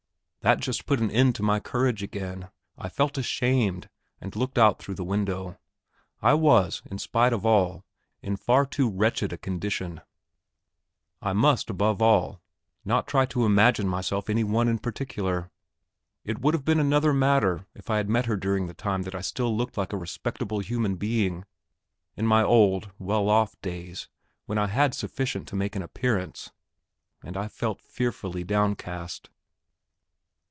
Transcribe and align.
That 0.43 0.59
just 0.59 0.87
put 0.87 0.99
an 0.99 1.11
end 1.11 1.35
to 1.35 1.43
my 1.43 1.59
courage 1.59 2.01
again; 2.01 2.49
I 2.75 2.89
felt 2.89 3.15
ashamed, 3.19 3.89
and 4.19 4.35
looked 4.35 4.57
out 4.57 4.79
through 4.79 4.95
the 4.95 5.03
window. 5.03 5.59
I 6.19 6.33
was, 6.33 6.81
in 6.89 6.97
spite 6.97 7.31
of 7.31 7.45
all, 7.45 7.85
in 8.23 8.37
far 8.37 8.65
too 8.65 8.89
wretched 8.89 9.31
a 9.31 9.37
condition; 9.37 10.01
I 11.21 11.33
must, 11.33 11.69
above 11.69 12.01
all, 12.01 12.41
not 12.83 13.05
try 13.05 13.27
to 13.27 13.45
imagine 13.45 13.87
myself 13.87 14.31
any 14.31 14.43
one 14.43 14.67
in 14.67 14.79
particular. 14.79 15.51
It 16.25 16.41
would 16.41 16.55
have 16.55 16.65
been 16.65 16.79
another 16.79 17.13
matter 17.13 17.67
if 17.75 17.91
I 17.91 17.97
had 17.97 18.09
met 18.09 18.25
her 18.25 18.35
during 18.35 18.65
the 18.65 18.73
time 18.73 19.03
that 19.03 19.13
I 19.13 19.21
still 19.21 19.55
looked 19.55 19.77
like 19.77 19.93
a 19.93 19.97
respectable 19.97 20.57
human 20.57 20.95
being 20.95 21.45
in 22.17 22.25
my 22.25 22.41
old, 22.41 22.89
well 22.97 23.29
off 23.29 23.61
days 23.61 24.07
when 24.47 24.57
I 24.57 24.65
had 24.65 24.95
sufficient 24.95 25.47
to 25.49 25.55
make 25.55 25.75
an 25.75 25.83
appearance; 25.83 26.51
and 27.21 27.37
I 27.37 27.47
felt 27.47 27.79
fearfully 27.83 28.43
downcast! 28.43 29.29